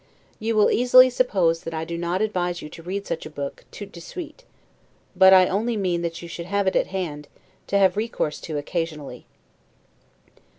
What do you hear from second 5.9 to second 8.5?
that you should have it at hand, to have recourse